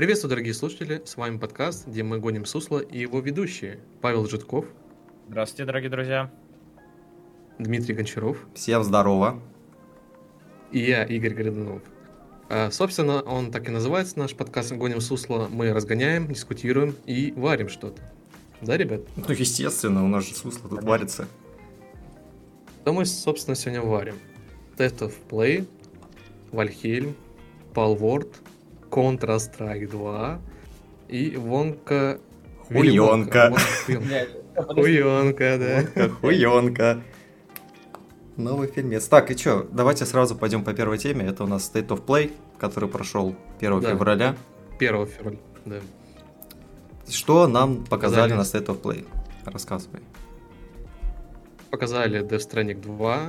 [0.00, 3.80] Приветствую, дорогие слушатели, с вами подкаст, где мы гоним сусло и его ведущие.
[4.00, 4.64] Павел Житков.
[5.28, 6.30] Здравствуйте, дорогие друзья.
[7.58, 8.38] Дмитрий Гончаров.
[8.54, 9.42] Всем здорово.
[10.72, 11.82] И я, Игорь Гридунов.
[12.48, 15.48] А, собственно, он так и называется, наш подкаст «Гоним сусло».
[15.52, 18.00] Мы разгоняем, дискутируем и варим что-то.
[18.62, 19.02] Да, ребят?
[19.16, 21.28] Ну, естественно, у нас же сусло тут варится.
[22.80, 24.14] Что мы, собственно, сегодня варим?
[24.78, 25.68] Test of Play,
[26.52, 27.14] Вальхельм,
[27.74, 28.34] Palworld,
[28.90, 30.38] Counter-Strike 2
[31.08, 32.18] и Вонка...
[32.68, 33.52] Хуёнка.
[34.54, 36.08] Хуёнка, да.
[36.20, 37.02] Хуёнка.
[38.36, 39.06] Новый фильмец.
[39.08, 41.26] Так, и чё, давайте сразу пойдем по первой теме.
[41.26, 43.90] Это у нас State of Play, который прошел 1 Да.
[43.90, 44.36] февраля.
[44.78, 45.76] 1 февраля, да.
[47.08, 48.32] Что нам показали Показали.
[48.34, 49.04] на State of Play?
[49.44, 50.00] Рассказывай.
[51.70, 53.20] Показали Death Stranding 2.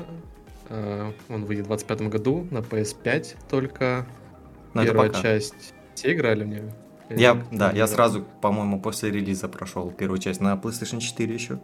[0.70, 4.06] э, Он выйдет в 25 году на PS5 только.
[4.74, 5.22] Это Первая пока.
[5.22, 5.74] часть.
[5.96, 6.74] Все играли в нее?
[7.10, 11.60] Я, да, я сразу, по-моему, после релиза прошел первую часть на PlayStation 4 еще.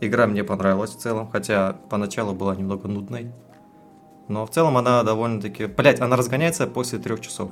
[0.00, 3.32] Игра мне понравилась в целом, хотя поначалу была немного нудной.
[4.28, 5.66] Но в целом она довольно-таки...
[5.66, 7.50] Блять, она разгоняется после трех часов.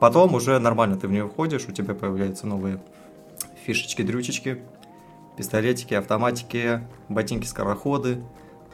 [0.00, 2.80] Потом уже нормально ты в нее входишь, у тебя появляются новые
[3.66, 4.62] фишечки-дрючечки,
[5.36, 8.22] пистолетики, автоматики, ботинки-скороходы,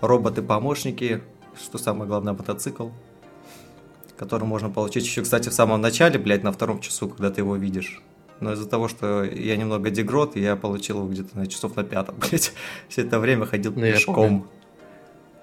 [0.00, 1.22] роботы-помощники,
[1.60, 2.88] что самое главное, мотоцикл,
[4.16, 7.56] который можно получить еще, кстати, в самом начале, блядь, на втором часу, когда ты его
[7.56, 8.02] видишь.
[8.40, 12.16] Но из-за того, что я немного дегрот, я получил его где-то на часов на пятом,
[12.20, 12.52] блядь.
[12.88, 14.48] Все это время ходил Ну, пешком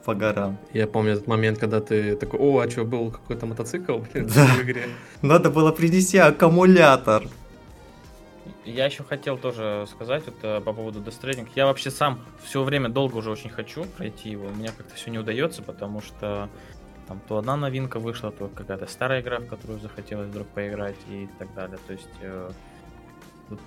[0.05, 0.57] по горам.
[0.73, 4.45] Я помню этот момент, когда ты такой, о, а что, был какой-то мотоцикл блин, Да.
[4.47, 4.87] в игре?
[5.21, 7.23] Надо было принести аккумулятор.
[8.65, 11.47] Я еще хотел тоже сказать вот, э, по поводу Death Stranding.
[11.55, 14.47] Я вообще сам все время долго уже очень хочу пройти его.
[14.47, 16.49] У меня как-то все не удается, потому что
[17.07, 21.27] там то одна новинка вышла, то какая-то старая игра, в которую захотелось вдруг поиграть и
[21.39, 21.77] так далее.
[21.87, 22.51] То есть э,
[23.49, 23.59] тут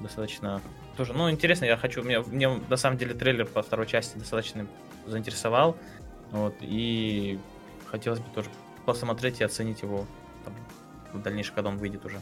[0.00, 0.60] достаточно
[0.96, 4.66] тоже, ну, интересно, я хочу, мне, мне на самом деле трейлер по второй части достаточно
[5.06, 5.76] заинтересовал,
[6.30, 7.38] вот, и
[7.86, 8.48] хотелось бы тоже
[8.86, 10.06] посмотреть и оценить его
[10.44, 10.54] там,
[11.12, 12.20] в дальнейшем, когда он выйдет уже.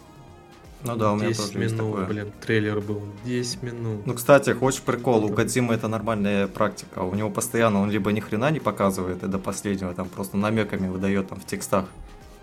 [0.84, 2.06] Ну да, у меня 10 тоже есть минут, такое.
[2.06, 4.06] блин, трейлер был, 10 минут.
[4.06, 5.24] Ну, кстати, хочешь прикол?
[5.24, 7.00] У Кадзимы это нормальная практика.
[7.00, 10.88] У него постоянно он либо ни хрена не показывает, и до последнего там просто намеками
[10.88, 11.86] выдает там в текстах.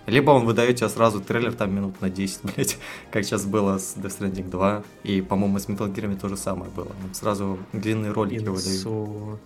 [0.06, 2.78] Либо он выдает тебе сразу трейлер там минут на 10, блять,
[3.12, 4.84] как сейчас было с Death Stranding 2.
[5.04, 6.92] И, по-моему, с Metal Gear то же самое было.
[7.04, 8.44] Он сразу длинные ролики.
[8.44, 9.40] Кинцо,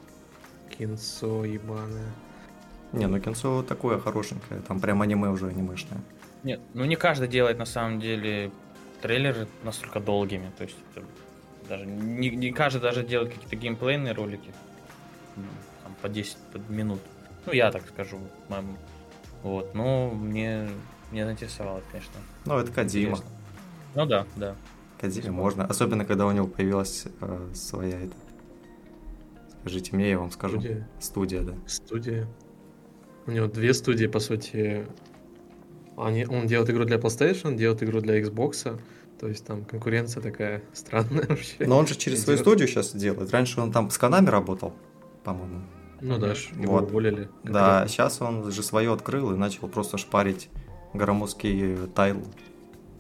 [0.78, 2.14] кинцо ебаное.
[2.94, 6.00] Не, ну кинцо такое хорошенькое, там прям аниме уже анимешное.
[6.44, 8.52] Нет, ну не каждый делает на самом деле
[9.04, 10.50] трейлеры настолько долгими.
[10.58, 11.06] То есть это
[11.68, 14.52] даже не, не каждый даже делает какие-то геймплейные ролики
[15.36, 15.46] м,
[15.84, 17.02] там, по 10 по минут.
[17.46, 18.18] Ну, я так скажу.
[18.48, 18.78] моему.
[19.44, 20.70] Вот, ну, мне,
[21.12, 22.14] мне заинтересовало, конечно.
[22.46, 22.82] Ну, это.
[22.82, 23.26] Интересно.
[23.94, 24.56] Ну да, да.
[25.02, 25.66] Кадзиме можно.
[25.66, 28.16] Особенно, когда у него появилась э, своя это...
[29.60, 30.62] Скажите мне, я вам скажу.
[30.62, 30.88] Студия.
[31.00, 31.54] Студия, да.
[31.68, 32.28] Студия.
[33.26, 34.88] У него две студии, по сути.
[35.98, 38.80] Они, он делает игру для PlayStation, делает игру для Xbox.
[39.20, 41.66] То есть там конкуренция такая странная вообще.
[41.66, 43.32] Но он же через свою студию сейчас делает.
[43.32, 44.74] Раньше он там с Канами работал,
[45.24, 45.62] по-моему.
[46.02, 46.90] Ну да, его Вот.
[46.90, 47.30] уволили.
[47.44, 47.88] Да, конкретно.
[47.88, 50.50] сейчас он же свое открыл и начал просто шпарить
[50.94, 52.22] громоздкий тайл.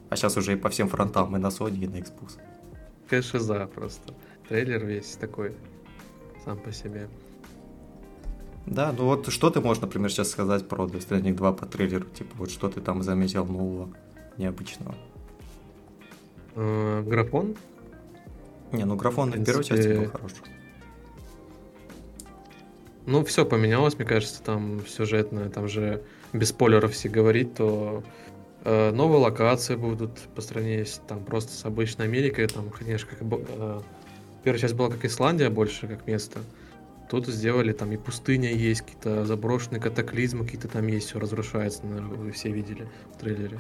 [0.09, 2.37] А сейчас уже и по всем фронтам, и на Sony, и на Xbox.
[3.05, 4.13] Какая шиза просто.
[4.47, 5.53] Трейлер весь такой.
[6.45, 7.09] Сам по себе.
[8.65, 12.05] Да, ну вот что ты можешь, например, сейчас сказать про Stranding 2 по трейлеру?
[12.05, 13.89] Типа, вот что ты там заметил нового,
[14.37, 14.95] необычного?
[16.55, 17.55] Э, Графон?
[18.71, 20.37] Не, ну графон В в первой части был хороший.
[23.05, 28.01] Ну, все поменялось, мне кажется, там сюжетное, там же без спойлеров все говорить, то
[28.63, 33.19] э, новые локации будут по стране, с- там просто с обычной Америкой, там, конечно, как
[33.21, 33.81] э,
[34.43, 36.39] первая часть была как Исландия больше, как место.
[37.09, 42.17] Тут сделали, там и пустыня есть, какие-то заброшенные катаклизмы, какие-то там есть, все разрушается, наверное,
[42.17, 43.59] вы все видели в трейлере.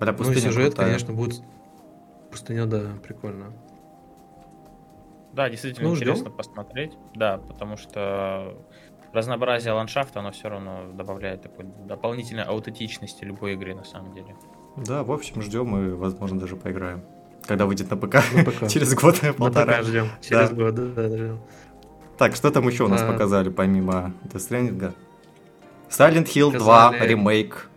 [0.00, 0.86] Бля, Ну сюжет, крутая.
[0.86, 1.40] конечно, будет...
[2.30, 3.52] Пустыня, да, прикольно.
[5.34, 6.08] Да, действительно Ну, ждем.
[6.08, 6.92] интересно посмотреть.
[7.14, 8.56] Да, потому что
[9.12, 14.34] разнообразие ландшафта, оно все равно добавляет такой дополнительной аутентичности любой игры на самом деле.
[14.76, 17.04] Да, в общем, ждем и, возможно, даже поиграем.
[17.46, 18.14] Когда выйдет на ПК.
[18.34, 18.68] На ПК.
[18.68, 19.78] Через год и На полтора.
[19.78, 20.06] ПК ждем.
[20.22, 20.54] Через Да.
[20.54, 21.40] год, да, да, ждем.
[22.22, 24.94] Так, что там еще у нас показали, помимо Death Stranding?
[25.90, 27.08] Silent Hill 2 Показали.
[27.08, 27.68] ремейк.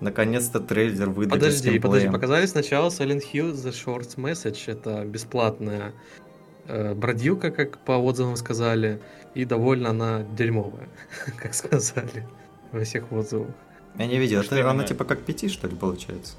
[0.00, 5.94] Наконец-то трейлер выдали Подожди, подожди, показали сначала Silent Hill The Short Message, это бесплатная
[6.66, 9.00] э, бродилка, как по отзывам сказали,
[9.34, 10.90] и довольно она дерьмовая,
[11.38, 12.28] как сказали
[12.72, 13.54] во всех отзывах.
[13.96, 14.42] Я не видел.
[14.42, 16.34] Что Это она типа как пяти, что ли, получается?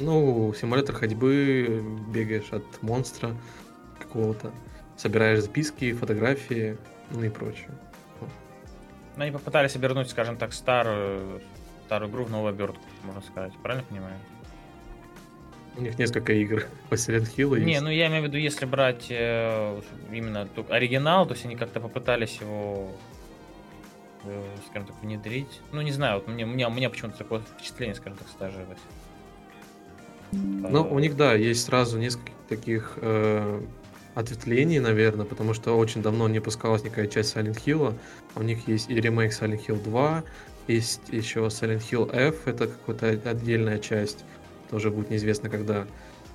[0.00, 1.80] Ну, симулятор ходьбы,
[2.12, 3.36] бегаешь от монстра
[4.00, 4.50] какого-то,
[4.96, 6.76] собираешь записки, фотографии,
[7.10, 7.68] ну и прочее.
[9.16, 11.40] Ну, они попытались обернуть, скажем так, старую,
[11.86, 13.52] старую игру в новую обертку, можно сказать.
[13.62, 14.16] Правильно понимаю?
[15.76, 17.82] У них несколько игр по Silent Hill Не, есть.
[17.82, 19.80] ну я имею в виду, если брать э,
[20.12, 22.92] именно оригинал, то есть они как-то попытались его,
[24.24, 25.60] э, скажем так, внедрить.
[25.72, 28.78] Ну, не знаю, вот мне, у меня, у меня почему-то такое впечатление, скажем так, сложилось.
[30.32, 33.60] Ну, у них, да, есть сразу несколько таких э,
[34.14, 37.94] ответвлений, наверное, потому что очень давно не пускалась никакая часть Silent Hill.
[38.36, 40.24] У них есть и ремейк Silent Hill 2,
[40.68, 44.24] есть еще Silent Hill F, это какая-то отдельная часть,
[44.70, 45.86] тоже будет неизвестно когда.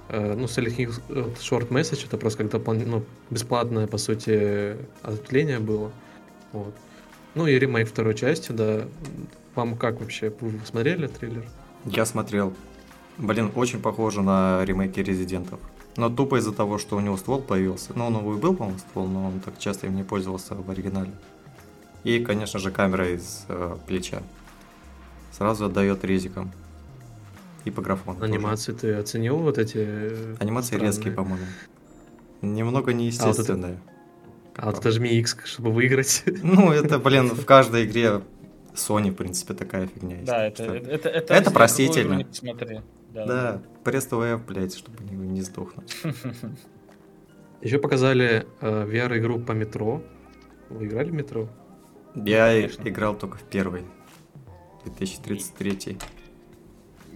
[0.10, 4.76] Э, ну, Silent Hill э, Short Message, это просто когда пол- ну, бесплатное, по сути,
[5.04, 5.92] ответвление было.
[6.52, 6.76] Вот.
[7.36, 8.86] Ну и ремейк второй части, да.
[9.56, 10.34] Вам как вообще?
[10.42, 11.46] Вы смотрели трейлер?
[11.86, 12.54] Я смотрел.
[13.18, 15.60] Блин, очень похоже на ремейки Резидентов.
[16.00, 17.92] Но тупо из-за того, что у него ствол появился.
[17.94, 20.72] Ну, он его и был, по-моему, ствол, но он так часто им не пользовался в
[20.72, 21.12] оригинале.
[22.06, 24.24] И, конечно же, камера из э, плеча.
[25.34, 26.52] Сразу отдает резиком.
[27.66, 28.18] И по графону.
[28.22, 28.32] тоже.
[28.32, 29.76] Анимации ты оценил вот эти?
[29.78, 30.88] э, Анимации странные?
[30.88, 31.46] резкие, по-моему.
[32.42, 33.80] Немного неестественные.
[34.56, 36.24] А вот это жми X, чтобы выиграть.
[36.44, 38.22] Ну, это, блин, в каждой игре
[38.74, 40.28] Sony, в принципе, такая фигня есть.
[40.28, 42.26] Да, это, Что- это, это, это, Это простительно.
[43.26, 45.96] Да, Да, пресс ТВ, блядь, чтобы не, не сдохнуть.
[47.62, 50.02] Еще показали э, VR-игру по метро.
[50.70, 51.50] Вы играли в метро?
[52.16, 52.88] Я Конечно.
[52.88, 53.84] играл только в первый.
[54.86, 55.98] 2033.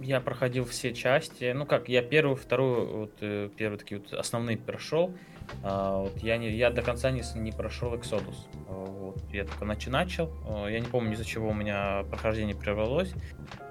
[0.00, 1.52] Я проходил все части.
[1.52, 5.14] Ну как, я первую, вторую, вот э, первые такие вот основные прошел.
[5.62, 8.36] А, вот я, не, я до конца не, не прошел Exodus.
[8.68, 10.30] А, Вот, я только начи- начал.
[10.48, 13.12] А, Я не помню, из-за чего у меня прохождение прервалось.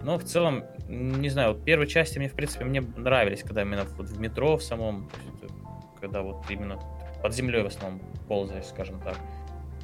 [0.02, 3.86] Но в целом, не знаю, вот первые части мне, в принципе, мне нравились, когда именно
[3.98, 5.10] вот в метро в самом,
[5.42, 5.54] это
[6.02, 6.80] когда вот именно
[7.22, 9.16] под землей в основном ползаешь, скажем так.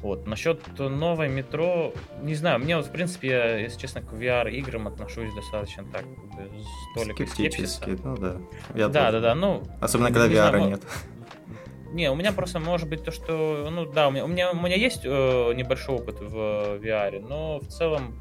[0.02, 0.26] Вот.
[0.26, 1.92] Насчет новой метро,
[2.22, 6.24] не знаю, мне вот, в принципе, я, если честно, к VR-играм отношусь достаточно так, как
[6.36, 7.82] бы, с толикой скепсиса.
[7.82, 8.36] Скептически, ну да.
[8.74, 9.20] Я Да, тоже.
[9.20, 10.82] да, да, ну, Особенно, когда VR знаю, нет.
[11.92, 14.56] Не, у меня просто может быть то, что, ну да, у меня, у меня, у
[14.56, 15.08] меня есть э,
[15.54, 16.34] небольшой опыт в
[16.78, 18.14] VR, но в целом,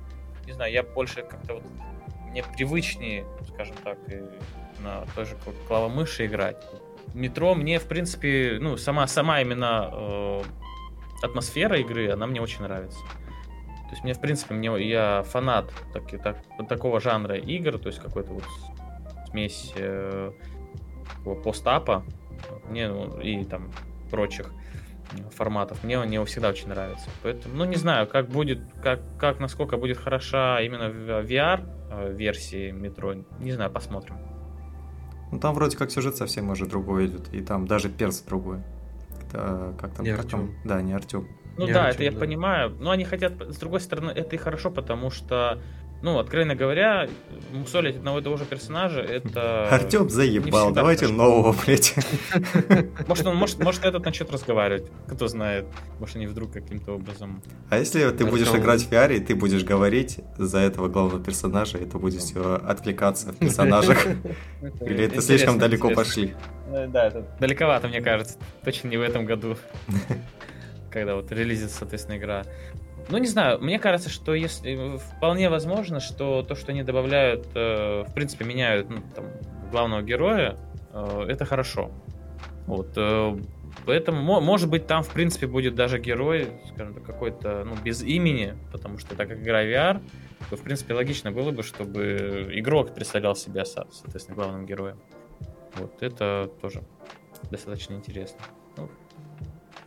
[0.46, 1.64] не знаю, я больше как-то вот,
[2.30, 4.22] мне привычнее, скажем так, и
[4.82, 6.58] на той же кла- клавомыши играть.
[7.14, 10.42] Метро мне, в принципе, ну, сама, сама именно э,
[11.24, 13.00] атмосфера игры, она мне очень нравится.
[13.00, 16.38] То есть мне, в принципе, мне, я фанат таки- так,
[16.68, 18.44] такого жанра игр, то есть какой-то вот
[19.32, 20.32] смесь э,
[21.44, 22.04] постапа,
[22.70, 23.72] мне ну, и там
[24.10, 24.52] прочих
[25.36, 25.84] форматов.
[25.84, 27.10] Мне он мне всегда очень нравится.
[27.24, 32.14] Поэтому, ну, не знаю, как будет, как, как насколько будет хороша именно в- VR э,
[32.14, 33.14] версии метро.
[33.40, 34.18] Не знаю, посмотрим.
[35.32, 37.34] Ну там вроде как сюжет совсем уже другой идет.
[37.34, 38.60] И там даже перс другой.
[39.28, 40.06] Это, как там?
[40.06, 40.42] Не как там?
[40.42, 40.56] Артём.
[40.66, 41.28] Да, не Артем.
[41.58, 42.20] Ну Не да, Артём, это я да.
[42.20, 42.76] понимаю.
[42.80, 45.62] Но они хотят, с другой стороны, это и хорошо, потому что,
[46.02, 47.10] ну, откровенно говоря,
[47.52, 49.68] мусолить одного и того же персонажа, это...
[49.72, 51.24] Артем заебал, давайте хорошо.
[51.24, 51.96] нового, блядь.
[53.08, 55.66] Может, он, может, может, этот начнет разговаривать, кто знает.
[56.00, 57.42] Может, они вдруг каким-то образом...
[57.70, 58.62] А если ты будешь Артём.
[58.62, 63.32] играть в VR, и ты будешь говорить за этого главного персонажа, и ты будешь отвлекаться
[63.34, 64.06] в персонажах?
[64.82, 66.36] Или это слишком далеко пошли?
[66.70, 68.38] Ну, Да, это далековато, мне кажется.
[68.64, 69.58] Точно не в этом году.
[70.92, 72.46] Когда вот релизится, соответственно, игра.
[73.10, 78.04] Ну, не знаю, мне кажется, что если вполне возможно, что то, что они добавляют, э,
[78.08, 79.26] в принципе, меняют ну, там,
[79.72, 80.58] главного героя,
[80.94, 81.92] э, это хорошо.
[82.68, 82.90] Вот.
[82.98, 83.38] э,
[83.86, 88.04] Поэтому, мо- может быть, там, в принципе, будет даже герой, скажем так, какой-то, ну, без
[88.04, 90.02] имени, потому что так как игра VR,
[90.50, 94.98] то, в принципе, логично было бы, чтобы игрок представлял себя, со- соответственно, главным героем.
[95.76, 96.82] Вот, это тоже
[97.52, 98.40] достаточно интересно.
[98.78, 98.90] Ну,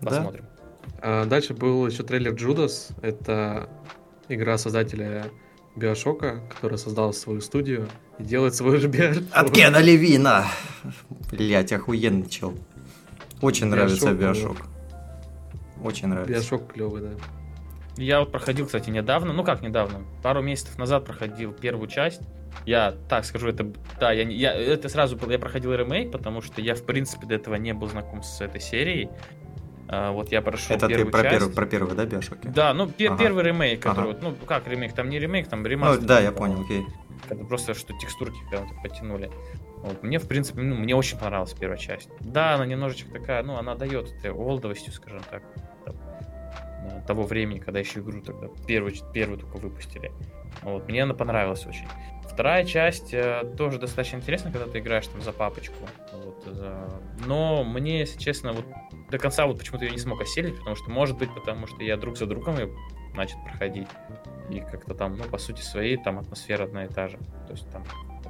[0.01, 0.11] Да.
[0.11, 0.45] посмотрим.
[0.47, 0.52] А
[1.01, 2.93] дальше был еще трейлер Judas.
[3.03, 3.69] Это
[4.29, 5.31] игра создателя
[5.75, 9.25] Биошока, который создал свою студию и делает свой же VR.
[9.33, 10.47] От Кена Левина!
[11.31, 12.55] Блять, охуенный чел.
[13.41, 14.67] Очень нравится Биошок, Биошок.
[15.83, 16.33] Очень нравится.
[16.33, 17.11] Биошок клевый, да.
[17.97, 22.23] Я вот проходил, кстати, недавно, ну как недавно, пару месяцев назад проходил первую часть.
[22.65, 26.61] Я так скажу, это да, я, я это сразу был, я проходил ремейк, потому что
[26.61, 29.09] я в принципе до этого не был знаком с этой серией.
[29.95, 31.33] А, вот я прошел Это ты первую про часть.
[31.39, 32.49] первый, про первый, да, Биошоки?
[32.49, 33.19] Да, ну пе- Ага.
[33.19, 34.19] первый ремейк, который, Ага.
[34.23, 36.07] ну как ремейк, там не ремейк, там Ну, ремастер.
[36.07, 36.87] да, я понял, окей.
[37.29, 39.31] Когда просто что текстурки прям потянули.
[39.83, 40.03] Вот.
[40.03, 42.09] Мне, в принципе, ну, мне очень понравилась первая часть.
[42.21, 45.43] Да, она немножечко такая, ну, она дает этой олдовостью, скажем так,
[45.85, 45.95] там,
[46.87, 50.11] э, того времени, когда еще игру тогда первую, первую только выпустили.
[50.63, 51.87] Вот, мне она понравилась очень.
[52.31, 55.75] Вторая часть э, тоже достаточно интересна, когда ты играешь там за папочку.
[56.15, 56.89] Вот, за...
[57.27, 58.65] Но мне, если честно, вот
[59.13, 61.99] до конца вот почему-то я не смог осилить, потому что, может быть, потому что я
[61.99, 62.71] друг за другом ее
[63.15, 63.87] начал проходить.
[64.49, 67.19] И как-то там, ну, по сути своей, там атмосфера одна и та же.
[67.47, 67.85] То есть там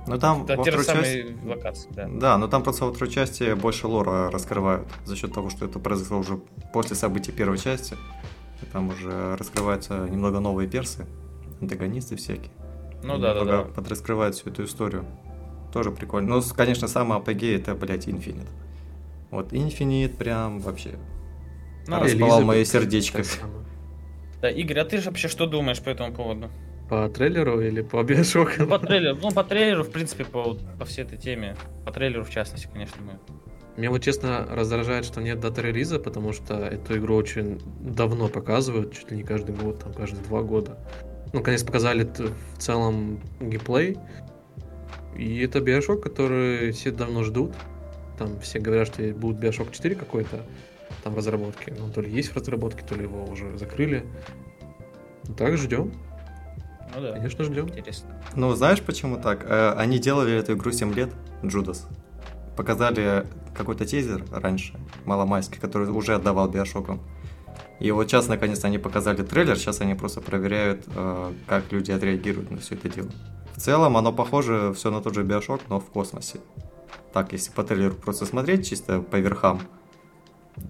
[0.09, 1.37] ну там да, во второй части...
[1.47, 2.09] локации, да.
[2.09, 5.79] Да, но там просто во второй части больше лора раскрывают за счет того, что это
[5.79, 6.39] произошло уже
[6.73, 7.97] после событий первой части.
[8.61, 11.07] И там уже раскрываются немного новые персы,
[11.61, 12.51] антагонисты всякие.
[13.05, 13.63] Ну да, да, да.
[13.63, 15.05] Подраскрывают всю эту историю.
[15.73, 16.37] Тоже прикольно.
[16.37, 18.49] Ну, конечно, самый апогей это, блядь, Infinite.
[19.33, 20.91] Вот Infinite прям вообще
[21.89, 23.23] ну, распалал мое сердечко.
[24.43, 26.51] Да, Игорь, а ты же вообще что думаешь по этому поводу?
[26.91, 28.51] По трейлеру или по Биошоку?
[28.59, 31.57] Ну, по трейлеру, ну, по трейлеру, в принципе, по, по всей этой теме.
[31.87, 33.19] По трейлеру, в частности, конечно, мы.
[33.79, 38.93] Меня вот честно раздражает, что нет даты релиза, потому что эту игру очень давно показывают,
[38.93, 40.79] чуть ли не каждый год, там, каждые два года.
[41.33, 43.97] Ну, наконец показали в целом геймплей.
[45.17, 47.55] И это Bioshock, который все давно ждут.
[48.19, 50.45] Там все говорят, что будет Bioshock 4 какой-то
[51.03, 51.75] там в разработке.
[51.83, 54.05] Он то ли есть в разработке, то ли его уже закрыли.
[55.37, 55.93] Так, ждем.
[56.95, 57.13] Ну да.
[57.13, 57.69] Конечно, ждем.
[57.69, 58.11] Интересно.
[58.35, 59.45] Ну, знаешь, почему так?
[59.49, 61.11] Э, они делали эту игру 7 лет,
[61.45, 61.89] Джудас.
[62.57, 63.27] Показали
[63.57, 67.01] какой-то тизер раньше, маломайский, который уже отдавал Биошоком.
[67.81, 72.51] И вот сейчас, наконец, они показали трейлер, сейчас они просто проверяют, э, как люди отреагируют
[72.51, 73.11] на все это дело.
[73.57, 76.41] В целом, оно похоже все на тот же Биошок, но в космосе.
[77.13, 79.61] Так, если по трейлеру просто смотреть чисто по верхам,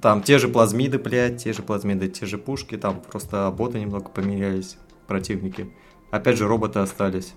[0.01, 4.09] там те же плазмиды, блядь, те же плазмиды, те же пушки, там просто боты немного
[4.09, 4.77] поменялись,
[5.07, 5.73] противники.
[6.11, 7.35] Опять же, роботы остались.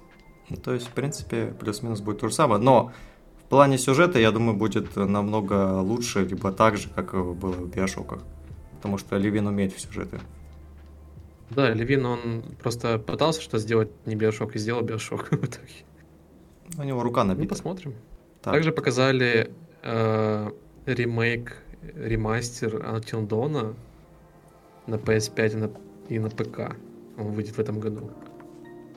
[0.50, 2.62] Ну, то есть, в принципе, плюс-минус будет то же самое.
[2.62, 2.92] Но
[3.40, 8.22] в плане сюжета, я думаю, будет намного лучше, либо так же, как было в Биошоках.
[8.76, 10.20] Потому что Левин умеет в сюжеты.
[11.50, 15.86] Да, Левин, он просто пытался что сделать не Биошок и сделал Биошок в итоге.
[16.78, 17.44] У него рука набита.
[17.44, 17.94] Ну, посмотрим.
[18.46, 18.54] Так.
[18.54, 20.52] Также показали э,
[20.86, 21.58] ремейк,
[21.96, 23.76] ремастер Until Dawn
[24.86, 25.72] на PS5 и на,
[26.10, 26.76] и на ПК.
[27.18, 28.12] Он выйдет в этом году.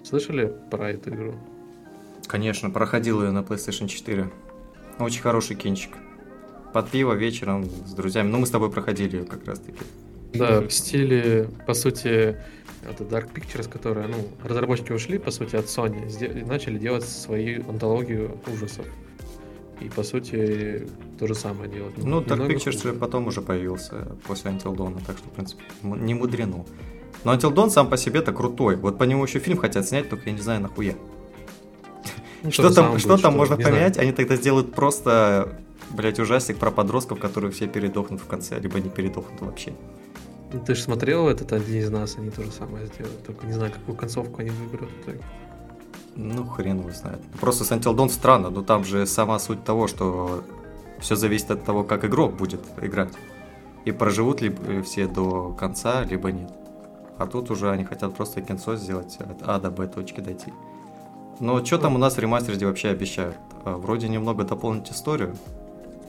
[0.04, 1.34] Слышали про эту игру?
[2.26, 4.30] Конечно, проходил ее на PlayStation 4.
[4.98, 5.92] Очень хороший кинчик.
[6.74, 8.28] Под пиво вечером с друзьями.
[8.28, 9.80] Ну, мы с тобой проходили ее как раз-таки.
[10.34, 12.36] Да, в стиле, по сути,
[12.86, 17.66] это Dark Pictures, которые, ну, разработчики ушли, по сути, от Sony, и начали делать свою
[17.66, 18.84] антологию ужасов.
[19.80, 21.94] И, по сути, то же самое делать.
[21.98, 22.94] Ну, Dark Pictures хуже.
[22.94, 26.64] потом уже появился после Until Dawn, так что, в принципе, не мудрено.
[27.24, 28.76] Но Until Dawn сам по себе-то крутой.
[28.76, 30.94] Вот по нему еще фильм хотят снять, только я не знаю нахуя.
[32.42, 33.94] Ну, что там, что там можно поменять?
[33.94, 34.08] Знаю.
[34.08, 35.58] Они тогда сделают просто,
[35.90, 39.72] блять, ужастик про подростков, которые все передохнут в конце, либо не передохнут вообще.
[40.52, 43.22] Ну, ты же смотрел этот один из нас, они то же самое сделают.
[43.24, 45.20] Только не знаю, какую концовку они выберут в итоге.
[46.18, 47.20] Ну, хрен его знает.
[47.40, 50.42] Просто с Until Dawn странно, но там же сама суть того, что
[50.98, 53.10] все зависит от того, как игрок будет играть.
[53.84, 56.50] И проживут ли все до конца, либо нет.
[57.18, 60.52] А тут уже они хотят просто кинцо сделать от А до Б точки дойти.
[61.38, 63.36] Но что там у нас в ремастере вообще обещают?
[63.64, 65.36] А, вроде немного дополнить историю,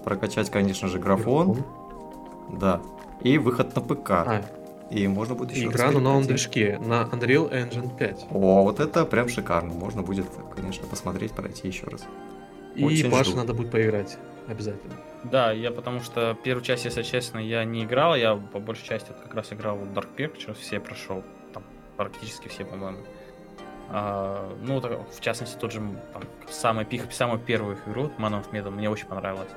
[0.04, 1.54] прокачать, конечно же, графон.
[1.54, 2.60] графон.
[2.60, 2.82] Да.
[3.22, 4.10] И выход на ПК.
[4.12, 4.44] А.
[4.92, 8.28] И можно будет еще Игра на новом движке, на Unreal Engine 5.
[8.32, 9.74] О, вот это прям шикарно.
[9.74, 12.06] Можно будет, конечно, посмотреть, пройти еще раз.
[12.76, 14.18] И Очень Паше надо будет поиграть.
[14.48, 14.96] Обязательно.
[15.24, 19.12] Да, я потому что первую часть, если честно, я не играл, я по большей части
[19.24, 21.64] как раз играл в Dark Pictures, все прошел, там
[21.98, 23.00] практически все, по-моему.
[23.90, 25.82] А, ну, в частности, тот же
[26.14, 29.50] там, самый самую первую их игру, Man of Medan, мне очень понравилось.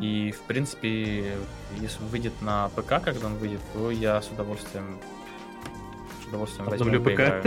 [0.00, 1.36] И, в принципе,
[1.80, 4.98] если выйдет на ПК, когда он выйдет, то я с удовольствием
[6.22, 7.46] с удовольствием возьму ПК.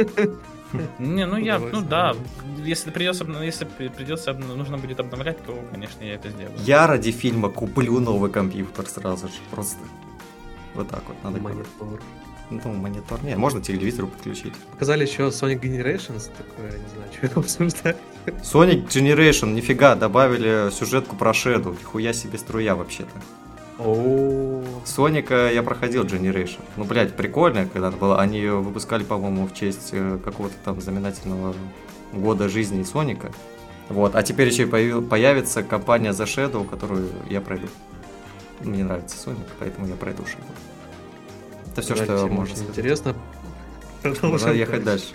[1.00, 2.16] Не, ну я, ну да,
[2.64, 6.58] если придется, если придется, нужно будет обновлять, то, конечно, я это сделаю.
[6.60, 9.80] Я ради фильма куплю новый компьютер сразу же, просто.
[10.76, 12.00] Вот так вот надо Монитор.
[12.52, 13.24] Ну, монитор.
[13.24, 14.54] Не, можно телевизор подключить.
[14.72, 17.98] Показали еще Sonic Generations, такое, не знаю, что это обсуждать.
[18.44, 21.72] Sonic Generation, нифига, добавили сюжетку про Шеду.
[21.72, 23.12] Нихуя себе струя вообще-то.
[24.86, 26.60] Соника я проходил Generation.
[26.76, 28.20] Ну, блядь, прикольно, когда было.
[28.20, 31.56] Они ее выпускали, по-моему, в честь э, какого-то там знаменательного
[32.12, 33.32] года жизни Соника.
[33.88, 37.68] Вот, а теперь еще и появится компания The Shadow, которую я пройду.
[38.60, 40.52] Мне нравится Соник, поэтому я пройду Shadow.
[41.72, 42.78] Это все, что можно сказать.
[42.78, 43.16] Интересно.
[44.04, 45.14] Надо ехать дальше.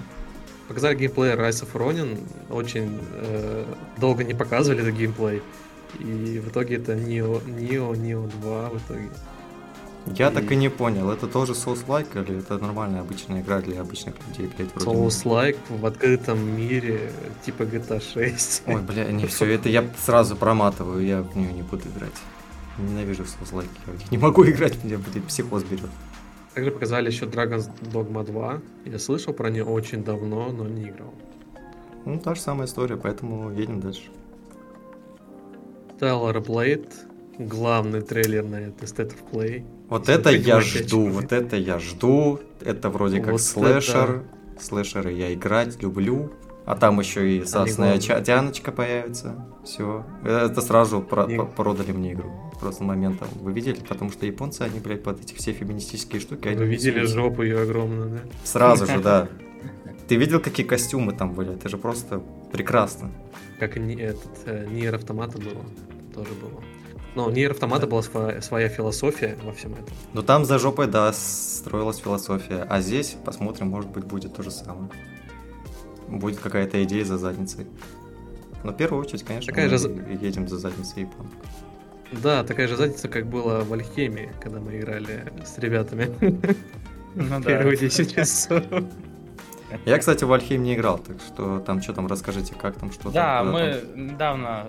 [0.69, 2.21] Показали геймплей Rise of Ronin.
[2.51, 3.65] Очень э,
[3.99, 5.43] долго не показывали этот геймплей.
[6.01, 9.11] И в итоге это Neo, Neo, Neo 2 в итоге.
[10.07, 14.15] Я так и не понял, это тоже Souls-like или это нормальная обычная игра для обычных
[14.29, 14.99] людей, блядь, вроде?
[14.99, 17.11] Souls-like в открытом мире,
[17.45, 18.63] типа GTA 6.
[18.67, 22.13] Ой, бля, не, все, это я сразу проматываю, я в нее не буду играть.
[22.77, 25.91] Ненавижу Souls-like, я не могу играть, меня, блядь, психоз берет.
[26.55, 28.61] Также показали еще Dragon's Dogma 2.
[28.85, 31.13] Я слышал про нее очень давно, но не играл.
[32.05, 34.11] Ну, та же самая история, поэтому едем дальше.
[35.99, 36.93] Stellar Blade.
[37.37, 39.65] Главный трейлер на это State of Play.
[39.89, 42.39] Вот это я о жду, вот это я жду.
[42.61, 44.23] Это вроде как Вот слэшер.
[44.61, 46.31] Слэшеры я играть люблю.
[46.67, 49.47] А там еще и сасная тяночка появится.
[49.65, 50.05] Все.
[50.25, 52.31] Это сразу про- по- продали мне игру.
[52.59, 53.29] Просто моментом.
[53.41, 53.81] Вы видели?
[53.87, 56.49] Потому что японцы, они, блядь, под эти все феминистические штуки.
[56.49, 57.15] они Вы видели несутся.
[57.17, 58.19] жопу ее огромную, да?
[58.45, 59.29] Сразу же, да.
[60.09, 61.55] Ты видел, какие костюмы там были?
[61.55, 63.11] Это же просто прекрасно.
[63.59, 65.63] Как и этот, э, Nier Автомата было.
[66.15, 66.63] Тоже было.
[67.15, 69.95] Но у Nier Автомата была своя, своя философия во всем этом.
[70.15, 72.67] Но там за жопой, да, строилась философия.
[72.69, 74.91] А здесь, посмотрим, может быть, будет то же самое.
[76.09, 77.67] Будет какая-то идея за задницей.
[78.63, 81.33] Но в первую очередь, конечно, Такая мы же и- едем за задницей японок.
[82.13, 86.09] Да, такая же задница, как было в Альхемии, когда мы играли с ребятами
[87.15, 87.41] Ну да.
[87.41, 88.63] первые 10 часов.
[89.87, 93.11] Я, кстати, в Альхейм не играл, так что там что там, расскажите, как там, что
[93.11, 94.07] Да, там, мы там.
[94.07, 94.67] недавно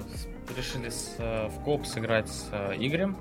[0.57, 3.15] решили с, э, в коп сыграть с э, Игорем.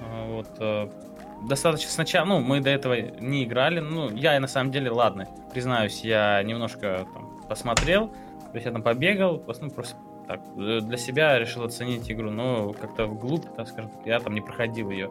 [0.00, 3.80] Э, Вот, достаточно сначала, ну, мы до этого не играли.
[3.80, 8.82] Ну, я на самом деле, ладно, признаюсь, я немножко там, посмотрел, то есть я там
[8.82, 9.96] побегал, ну, просто
[10.28, 14.40] так, э, для себя решил оценить игру, но как-то вглубь, так скажем, я там не
[14.40, 15.10] проходил ее.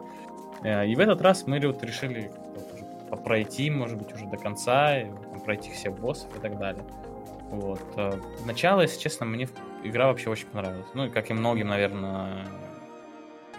[0.64, 2.32] Э, И в этот раз мы вот решили
[3.24, 6.82] пройти, может быть, уже до конца, и, там, пройти всех боссов и так далее.
[7.50, 7.82] Вот.
[7.96, 8.12] э,
[8.46, 9.46] Начало, если честно, мне
[9.84, 10.88] игра вообще очень понравилась.
[10.94, 12.46] Ну, как и многим, наверное,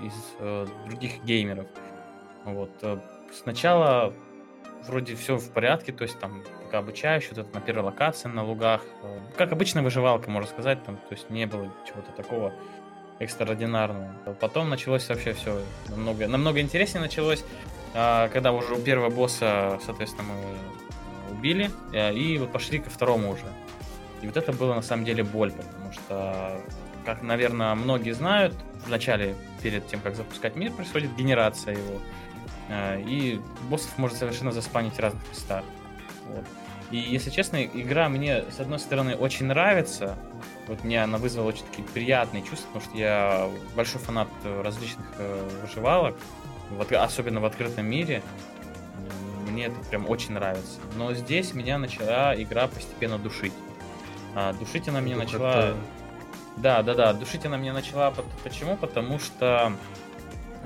[0.02, 1.68] из э, других геймеров.
[2.46, 2.72] Вот.
[3.32, 4.12] Сначала
[4.88, 8.46] вроде все в порядке, то есть там пока обучающий, вот это на первой локации на
[8.46, 8.82] лугах.
[9.04, 12.54] э, Как обычная выживалка, можно сказать, там, то есть не было чего-то такого
[13.20, 14.14] экстраординарного.
[14.40, 17.44] Потом началось вообще все намного, намного интереснее началось,
[17.94, 23.32] а, когда уже у первого босса, соответственно, мы убили, э, и вот пошли ко второму
[23.32, 23.46] уже.
[24.22, 26.62] И вот это было на самом деле боль, потому что,
[27.06, 32.00] как, наверное, многие знают, в начале, перед тем, как запускать мир, происходит генерация его.
[32.70, 35.66] Э, И боссов можно совершенно заспанить в разных местах.
[36.28, 36.46] Вот.
[36.92, 40.18] И, если честно, игра мне, с одной стороны, очень нравится.
[40.68, 45.06] Вот мне она вызвала очень такие приятные чувства, потому что я большой фанат э, различных
[45.18, 46.16] э, выживалок,
[46.70, 48.22] в от- особенно в открытом мире.
[49.50, 50.80] Мне это прям очень нравится.
[50.96, 53.54] Но здесь меня начала игра постепенно душить.
[54.36, 55.74] А, душить она меня начала...
[56.58, 57.14] Да, да, да.
[57.14, 58.14] Душить она меня начала.
[58.44, 58.78] Почему?
[58.78, 59.74] Потому что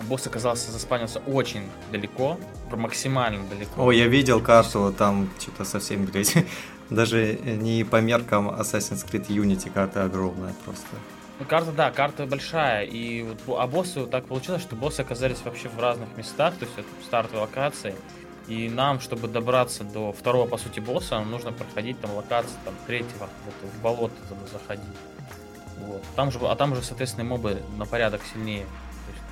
[0.03, 2.37] босс оказался заспанился очень далеко,
[2.71, 3.85] максимально далеко.
[3.85, 6.35] Ой, я видел карту, там что-то совсем, блядь,
[6.89, 10.87] даже не по меркам Assassin's Creed Unity карта огромная просто.
[11.39, 12.85] Ну, карта, да, карта большая.
[12.85, 16.77] И вот, а боссы так получилось, что боссы оказались вообще в разных местах, то есть
[16.77, 17.95] это стартовые локации.
[18.47, 22.75] И нам, чтобы добраться до второго, по сути, босса, нам нужно проходить там локации там
[22.85, 24.85] третьего, вот, в болото туда заходить.
[25.79, 26.03] Вот.
[26.15, 28.65] Там же, а там уже, соответственно, мобы на порядок сильнее.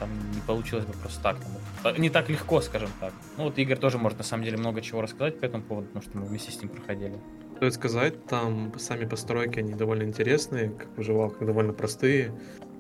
[0.04, 1.38] Там не получилось бы просто так.
[1.82, 3.14] Там, не так легко, скажем так.
[3.38, 6.04] Ну вот Игорь тоже может на самом деле много чего рассказать по этому поводу, потому
[6.04, 7.16] что мы вместе с ним проходили.
[7.56, 12.34] Стоит сказать, там сами постройки, они довольно интересные, как выживалка, довольно простые.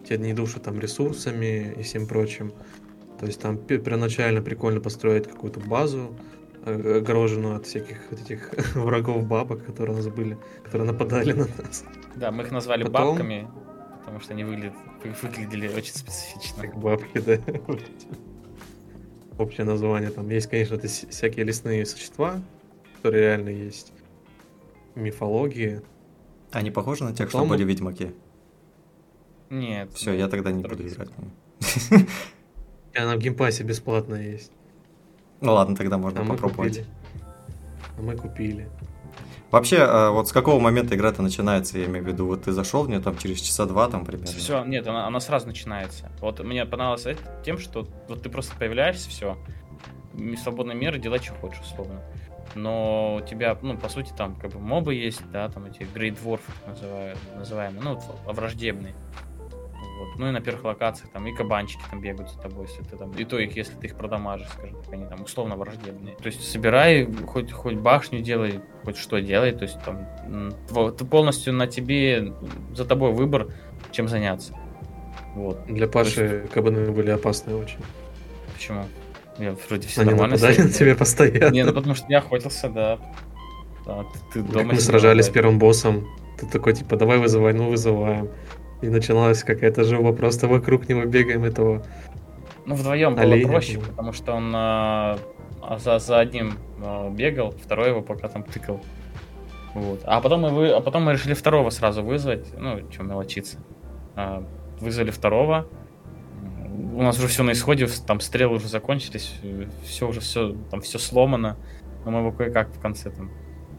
[0.05, 2.51] Те не душат там ресурсами и всем прочим.
[3.21, 6.13] То есть там пе- первоначально прикольно построить какую-то базу,
[6.65, 11.45] э, огороженную от всяких вот этих врагов бабок, которые у нас были, которые нападали на
[11.47, 11.85] нас.
[12.17, 13.47] Да, мы их назвали Потом- бабками,
[14.03, 16.63] потому что они выглядят, вы- выглядели очень специфично.
[16.63, 17.39] Как бабки, да.
[19.37, 20.29] Общее название там.
[20.29, 22.41] Есть, конечно, это всякие лесные существа,
[22.97, 23.91] которые реально есть.
[24.95, 25.81] Мифологии.
[26.51, 28.13] Они похожи на тех, что Потом- были в Ведьмаке?
[29.49, 29.91] Нет.
[29.93, 31.09] Все, я тогда не буду играть.
[32.95, 34.51] она в геймпассе бесплатно есть.
[35.41, 36.77] Ну ладно, тогда можно А мы попробовать.
[36.79, 36.87] купили.
[37.97, 38.69] А мы купили.
[39.53, 42.81] Вообще, а, вот с какого момента игра-то начинается, я имею в виду, вот ты зашел
[42.81, 44.33] в нее там через часа два там примерно.
[44.33, 46.11] Все, нет, она, она сразу начинается.
[46.21, 49.37] Вот мне понравилось это тем, что вот ты просто появляешься, все,
[50.41, 52.01] свободный мир, делай, что хочешь, условно.
[52.55, 56.17] Но у тебя, ну, по сути, там как бы мобы есть, да, там эти Great
[56.19, 56.41] Dwarf
[57.35, 58.95] называемые, ну, вот, враждебные.
[60.03, 60.19] Вот.
[60.19, 63.11] Ну и на первых локациях там и кабанчики там бегают за тобой, если ты там.
[63.11, 66.15] И то их, если ты их продамажишь, скажем так, они там условно враждебные.
[66.15, 69.51] То есть собирай, хоть, хоть башню делай, хоть что делай.
[69.53, 70.07] То есть там
[70.91, 72.33] ты полностью на тебе,
[72.75, 73.47] за тобой выбор,
[73.91, 74.57] чем заняться.
[75.35, 75.65] Вот.
[75.67, 77.79] Для Паши кабаны были опасные очень.
[78.53, 78.85] Почему?
[79.39, 80.37] Я вроде все Они нормально.
[80.37, 81.53] себя на тебя постоянно.
[81.53, 82.99] Не, ну потому что я охотился, да.
[83.85, 86.07] Да, ты, ты Как дома мы сидел, сражались с первым боссом.
[86.39, 88.29] Ты такой, типа, давай вызывай, ну вызываем.
[88.83, 91.83] И начиналась какая-то жопа, просто вокруг него бегаем этого.
[92.65, 93.91] Ну, вдвоем было Оленя, проще, по-моему.
[93.91, 94.51] потому что он
[95.65, 98.81] а за, за одним а, бегал, второй его пока там тыкал.
[99.73, 100.01] Вот.
[100.03, 102.47] А потом мы, вы, а потом мы решили второго сразу вызвать.
[102.57, 103.57] Ну, что мелочиться.
[104.15, 104.45] А,
[104.79, 105.67] вызвали второго.
[106.93, 109.39] У нас уже все на исходе, там стрелы уже закончились,
[109.83, 111.57] все уже все, там все сломано.
[112.03, 113.31] Но мы его кое-как в конце там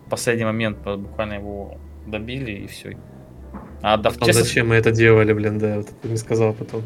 [0.08, 2.96] последний момент буквально его добили и все.
[3.86, 6.84] А да, Потом, честно, зачем мы это делали, блин, да, вот ты мне сказал потом.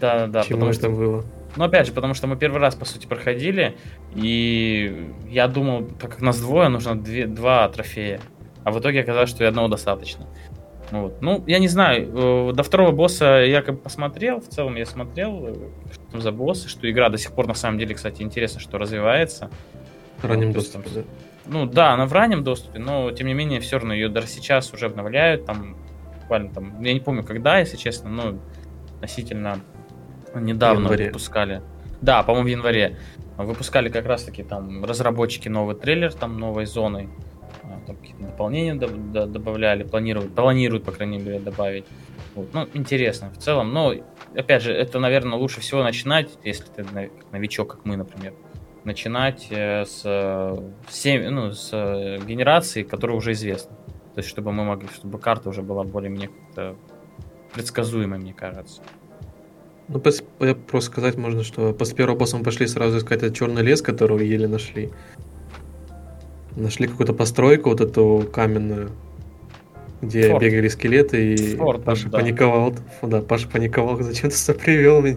[0.00, 1.24] да, да, Чему потому это что было?
[1.56, 3.76] Ну, опять же, потому что мы первый раз, по сути, проходили,
[4.14, 8.18] и я думал, так как нас двое, нужно две, два трофея.
[8.64, 10.26] А в итоге оказалось, что и одного достаточно.
[10.90, 11.20] Вот.
[11.20, 14.86] Ну, я не знаю, э, до второго босса я как бы посмотрел, в целом я
[14.86, 15.54] смотрел, э,
[15.92, 18.78] что там за боссы, что игра до сих пор, на самом деле, кстати, интересно, что
[18.78, 19.50] развивается.
[20.16, 21.10] В раннем есть доступе, там да.
[21.44, 24.72] Ну да, она в раннем доступе, но тем не менее, все равно ее даже сейчас
[24.72, 25.76] уже обновляют, там
[26.30, 28.38] буквально там, я не помню когда, если честно, но
[28.94, 29.58] относительно
[30.34, 31.06] недавно январе.
[31.06, 31.60] выпускали.
[32.00, 32.98] Да, по-моему, в январе.
[33.36, 37.08] Выпускали как раз-таки там разработчики новый трейлер, там новой зоны.
[37.64, 41.84] А, Там какие-то дополнения до- до- добавляли, планируют, планируют, по крайней мере, добавить.
[42.36, 42.54] Вот.
[42.54, 43.72] Ну, интересно в целом.
[43.72, 43.92] Но,
[44.36, 46.84] опять же, это, наверное, лучше всего начинать, если ты
[47.32, 48.34] новичок, как мы, например,
[48.84, 50.56] начинать э, с, э,
[50.88, 53.76] сем- ну, с э, генерации, которая уже известна.
[54.14, 56.30] То есть, чтобы мы могли, чтобы карта уже была более-менее
[57.52, 58.82] предсказуемой, мне кажется.
[59.88, 63.82] Ну, просто сказать можно, что после первого босса мы пошли сразу искать этот черный лес,
[63.82, 64.90] который еле нашли.
[66.56, 68.90] Нашли какую-то постройку, вот эту каменную,
[70.00, 70.42] где Форт.
[70.42, 72.18] бегали скелеты, и Форт, Паша да.
[72.18, 72.74] паниковал.
[73.00, 75.16] Фу, Да, Паша паниковал, зачем ты сюда привел меня?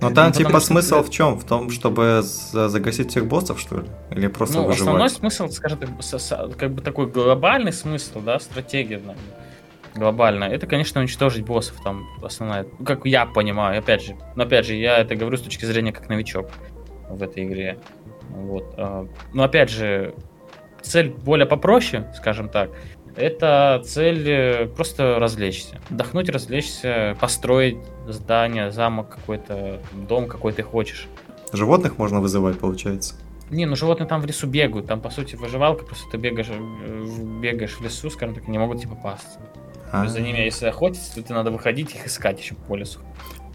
[0.00, 1.38] Но там Ну, типа потому что- смысл в чем?
[1.38, 3.84] В том, чтобы за- загасить всех боссов, что ли?
[4.10, 5.12] Или просто ну, основной выживать?
[5.12, 5.78] смысл, скажем
[6.56, 9.16] как бы такой глобальный смысл, да, стратегия наверное,
[9.94, 14.64] глобальная, это, конечно, уничтожить боссов, там, основная, ну, как я понимаю, опять же, но опять
[14.66, 16.48] же, я это говорю с точки зрения как новичок
[17.10, 17.78] в этой игре,
[18.30, 20.14] вот, а, но опять же,
[20.80, 22.70] цель более попроще, скажем так,
[23.16, 31.08] это цель э, просто развлечься, отдохнуть, развлечься, построить здание, замок какой-то, дом какой ты хочешь,
[31.52, 33.14] Животных можно вызывать, получается.
[33.50, 36.58] не, ну животные там в лесу бегают, там по сути выживалка, просто ты бегаешь, э,
[36.58, 39.38] в- бегаешь в лесу, скажем так, и не могут тебе попасться.
[39.92, 40.04] А.
[40.04, 43.00] есть За ними, если охотиться, то тебе надо выходить их искать еще по лесу.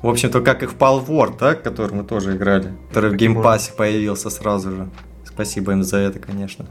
[0.03, 2.71] В общем-то, как и в Palworld, да, который мы тоже играли.
[2.89, 4.89] Который в геймпассе появился сразу же.
[5.25, 6.67] Спасибо им за это, конечно.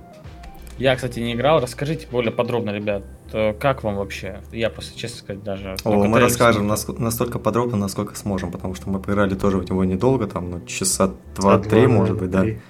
[0.79, 4.43] Я, кстати, не играл, расскажите более подробно, ребят, э, как вам вообще?
[4.53, 5.77] Я просто, честно сказать, даже...
[5.85, 9.85] О, мы расскажем наск- настолько подробно, насколько сможем, потому что мы поиграли тоже в него
[9.85, 12.41] недолго, там, ну, часа два-три, два, может да, быть, да.
[12.43, 12.61] три.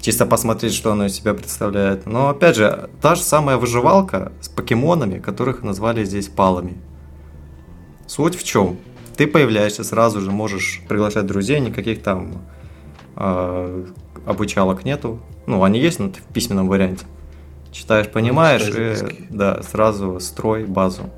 [0.00, 2.04] Чисто посмотреть, что оно из себя представляет.
[2.04, 6.76] Но, опять же, та же самая выживалка с покемонами, которых назвали здесь палами.
[8.06, 8.76] Суть в чем?
[9.16, 12.42] Ты появляешься, сразу же можешь приглашать друзей, никаких там
[13.16, 13.86] э,
[14.26, 15.18] обучалок нету.
[15.46, 17.06] Ну, они есть, но ты в письменном варианте.
[17.72, 21.10] Читаешь, понимаешь, и, да, сразу строй базу.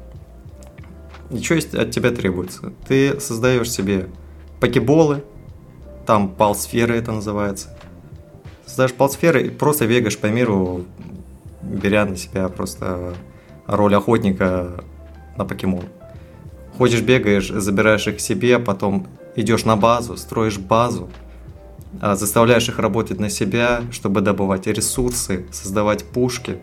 [1.31, 2.73] И что от тебя требуется?
[2.89, 4.09] Ты создаешь себе
[4.59, 5.23] покеболы,
[6.07, 7.77] там палсферы это называется.
[8.67, 10.85] Создаешь палсферы и просто бегаешь по миру,
[11.63, 13.15] беря на себя просто
[13.67, 14.85] роль охотника
[15.37, 15.85] на покемон.
[16.77, 21.30] Ходишь, бегаешь, забираешь их себе, потом идешь на базу, строишь базу, а,
[22.01, 26.59] заставляешь их работать на себя, чтобы добывать ресурсы, создавать пушки,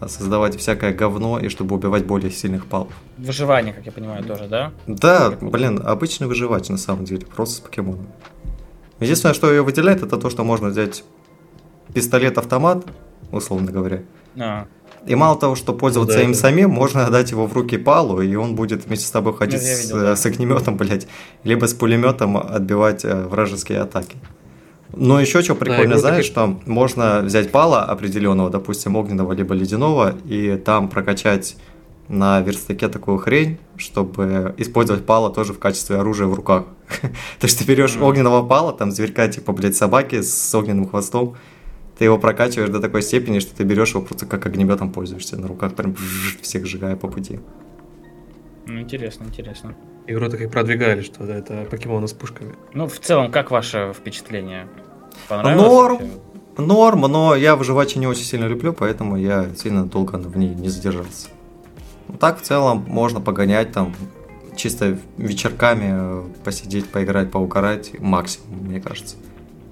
[0.00, 2.92] а, создавать всякое говно и чтобы убивать более сильных палов.
[3.16, 4.72] Выживание, как я понимаю, тоже, да?
[4.86, 8.06] Да, Как- блин, обычный выживач на самом деле, просто с покемоном.
[9.00, 11.04] Единственное, что ее выделяет, это то, что можно взять
[11.92, 12.84] пистолет-автомат,
[13.30, 14.02] условно говоря.
[14.38, 14.66] А,
[15.06, 18.20] И мало того, что пользоваться да, им это- самим, можно отдать его в руки Палу,
[18.22, 20.16] и он будет вместе с тобой ходить Ну, я с, видел, да.
[20.16, 21.06] с огнеметом, блядь,
[21.44, 24.16] либо с пулеметом отбивать э, вражеские атаки.
[24.96, 29.54] Но еще что прикольно, игру знаешь, таки- что можно взять пала определенного, допустим, огненного либо
[29.54, 31.56] ледяного, и там прокачать
[32.08, 36.64] на верстаке такую хрень, чтобы использовать пала тоже в качестве оружия в руках.
[37.00, 41.34] То есть ты берешь огненного пала, там зверька типа, блядь, собаки с огненным хвостом,
[41.98, 45.46] ты его прокачиваешь до такой степени, что ты берешь его просто как огнеметом пользуешься на
[45.46, 45.96] руках, прям
[46.42, 47.40] всех сжигая по пути.
[48.66, 49.74] ну, интересно, интересно.
[50.06, 52.54] Игру так и продвигали, что да, это покемоны с пушками.
[52.74, 54.68] Ну, в целом, как ваше впечатление?
[55.28, 55.66] Понравилось?
[55.66, 55.98] Норм.
[55.98, 56.10] вообще?
[56.56, 60.68] Норм, но я выживачи не очень сильно люблю, поэтому я сильно долго в ней не
[60.68, 61.28] задержался.
[62.08, 63.94] Ну, Так, в целом, можно погонять там,
[64.56, 69.16] чисто вечерками э, посидеть, поиграть, поугарать, максимум, мне кажется.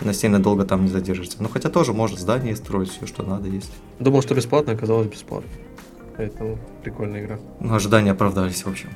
[0.05, 1.37] На сильно долго там не задержишься.
[1.41, 3.73] Ну, хотя тоже можно здание строить, все, что надо есть.
[3.99, 5.51] Думал, что бесплатно, оказалось бесплатно.
[6.17, 7.38] Поэтому прикольная игра.
[7.61, 8.91] Ну, ожидания оправдались, в общем.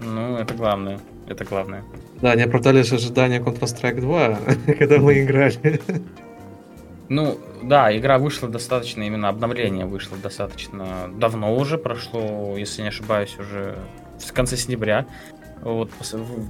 [0.00, 0.98] Ну, это главное.
[1.28, 1.84] Это главное.
[2.20, 4.38] Да, не оправдались ожидания Counter-Strike 2,
[4.78, 5.80] когда мы играли.
[7.08, 13.36] Ну, да, игра вышла достаточно, именно обновление вышло достаточно давно уже, прошло, если не ошибаюсь,
[13.38, 13.76] уже
[14.18, 15.06] в конце сентября.
[15.62, 15.90] Вот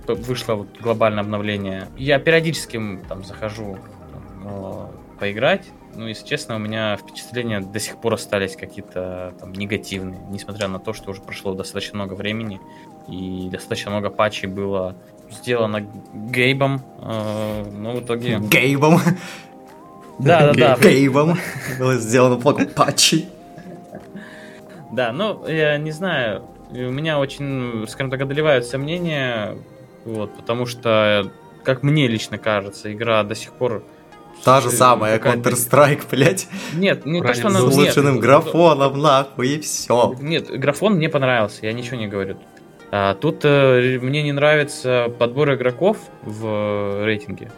[0.06, 1.88] вышло вот глобальное обновление.
[1.96, 3.78] Я периодически там захожу
[4.42, 5.66] там, поиграть.
[5.94, 10.78] Ну, если честно, у меня впечатления до сих пор остались какие-то там негативные, несмотря на
[10.78, 12.60] то, что уже прошло достаточно много времени
[13.08, 14.96] и достаточно много патчей было
[15.30, 18.38] сделано Гейбом, э, но в итоге...
[18.38, 19.00] Гейбом?
[20.18, 20.78] Да, да, да.
[20.80, 21.38] Гейбом
[21.78, 23.28] было сделано много патчей.
[24.92, 29.56] Да, ну, я не знаю, у меня очень, скажем так, одолевают сомнения,
[30.04, 31.30] вот, потому что,
[31.64, 33.84] как мне лично кажется, игра до сих пор
[34.44, 36.48] Та же самая Counter-Strike, блядь.
[36.74, 37.60] Нет, не то, что она...
[37.60, 40.16] С улучшенным нет, графоном, нахуй, и все.
[40.20, 42.36] Нет, графон мне понравился, я ничего не говорю.
[42.90, 47.50] А, тут э, мне не нравится подбор игроков в э, рейтинге.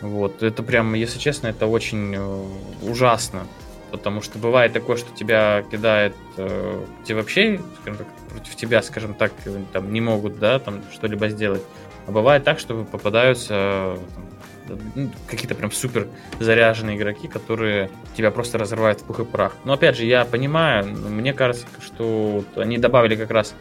[0.00, 2.44] Вот, это прям, если честно, это очень э,
[2.82, 3.46] ужасно.
[3.92, 9.14] Потому что бывает такое, что тебя кидает, э, тебе вообще, скажем так, против тебя, скажем
[9.14, 9.32] так,
[9.72, 11.62] там не могут, да, там что-либо сделать.
[12.06, 13.98] А бывает так, что попадаются
[14.66, 16.08] там, ну, какие-то прям супер
[16.40, 19.56] заряженные игроки, которые тебя просто разрывают в пух и прах.
[19.64, 23.54] Но опять же, я понимаю, мне кажется, что они добавили как раз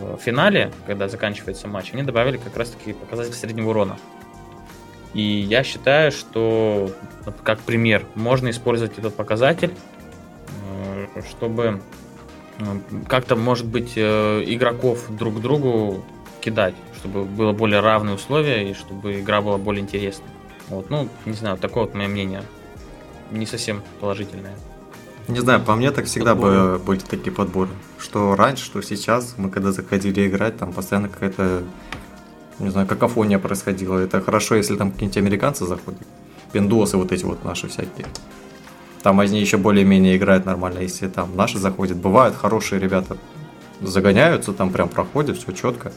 [0.00, 3.98] в финале, когда заканчивается матч, они добавили как раз таки показатель среднего урона.
[5.14, 6.90] И я считаю, что,
[7.44, 9.72] как пример, можно использовать этот показатель,
[11.14, 11.80] э, чтобы
[12.58, 12.64] э,
[13.08, 16.04] как-то, может быть, э, игроков друг к другу
[16.40, 20.30] кидать, чтобы было более равные условия и чтобы игра была более интересной.
[20.68, 22.42] Вот, ну, не знаю, такое вот мое мнение.
[23.30, 24.56] Не совсем положительное.
[25.28, 26.78] Не знаю, по мне так всегда подборы.
[26.78, 27.70] были такие подборы.
[27.98, 31.62] Что раньше, что сейчас, мы когда заходили играть, там постоянно какая-то,
[32.62, 33.98] не знаю, какофония происходила.
[33.98, 36.02] Это хорошо, если там какие-нибудь американцы заходят.
[36.52, 38.06] Пиндосы вот эти вот наши всякие.
[39.02, 41.96] Там они еще более-менее играют нормально, если там наши заходят.
[41.96, 43.16] Бывают хорошие ребята,
[43.80, 45.92] загоняются, там прям проходят, все четко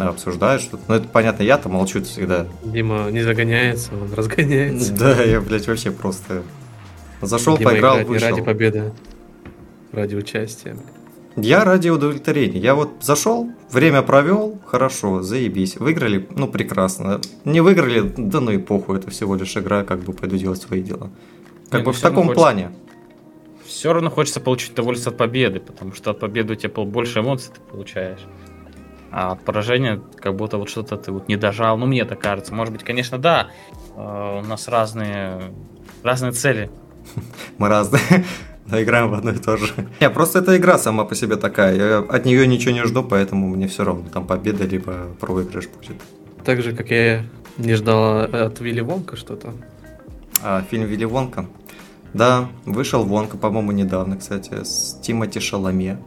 [0.00, 0.82] обсуждают что-то.
[0.88, 2.46] Ну, это понятно, я-то молчу всегда.
[2.64, 4.92] Дима не загоняется, он разгоняется.
[4.92, 6.42] Да, я, блядь, вообще просто
[7.20, 8.28] зашел, Дима поиграл, вышел.
[8.28, 8.92] ради победы,
[9.92, 10.76] ради участия.
[11.36, 12.60] Я ради удовлетворения.
[12.60, 15.76] Я вот зашел, время провел, хорошо, заебись.
[15.76, 17.20] Выиграли, ну прекрасно.
[17.44, 20.80] Не выиграли, да ну и похуй, это всего лишь игра, как бы пойду делать свои
[20.82, 21.10] дела.
[21.70, 22.72] Как Нет, бы ну в таком хочется, плане.
[23.66, 27.52] Все равно хочется получить удовольствие от победы, потому что от победы у тебя больше эмоций
[27.52, 28.20] ты получаешь.
[29.10, 31.76] А от поражения как будто вот что-то ты вот не дожал.
[31.78, 32.54] Ну, мне так кажется.
[32.54, 33.48] Может быть, конечно, да.
[33.96, 35.52] Э, у нас разные,
[36.02, 36.70] разные цели.
[37.58, 38.24] Мы разные.
[38.82, 39.66] Играем в одно и то же.
[40.00, 41.76] Не, просто эта игра сама по себе такая.
[41.76, 44.04] Я от нее ничего не жду, поэтому мне все равно.
[44.12, 45.96] Там победа, либо проигрыш будет.
[46.44, 47.24] Так же, как я
[47.58, 49.54] не ждал от Вилли Вонка что-то.
[50.42, 51.46] А, фильм Вилли Вонка?
[52.12, 55.98] Да, вышел Вонка, по-моему, недавно, кстати, с Тимоти Шаломе.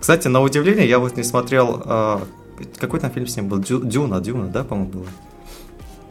[0.00, 2.22] Кстати, на удивление, я вот не смотрел, а,
[2.78, 3.58] какой там фильм с ним был?
[3.58, 5.06] Дюна, Дюна, да, по-моему, было?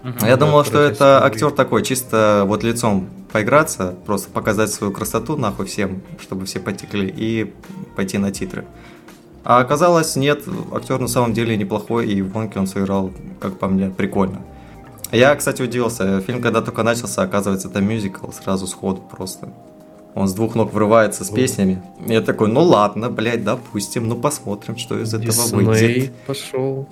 [0.03, 4.93] Угу, я да, думал, что это актер такой, чисто вот лицом поиграться, просто показать свою
[4.93, 7.53] красоту нахуй всем, чтобы все потекли, и
[7.95, 8.65] пойти на титры.
[9.43, 13.67] А оказалось, нет, актер на самом деле неплохой, и в гонке он сыграл, как по
[13.67, 14.41] мне, прикольно.
[15.11, 19.49] Я, кстати, удивился, фильм когда только начался, оказывается, это мюзикл, сразу сходу просто.
[20.15, 21.81] Он с двух ног врывается с песнями.
[22.05, 26.13] Я такой, ну ладно, блядь, допустим, ну посмотрим, что из этого Дисней выйдет.
[26.27, 26.87] пошел.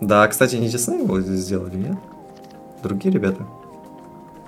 [0.00, 1.96] Да, кстати, не Дисней его сделали, нет?
[2.82, 3.46] Другие ребята.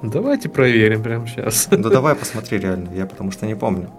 [0.03, 1.69] Давайте проверим прямо сейчас.
[1.71, 3.90] Да давай посмотри реально, я потому что не помню.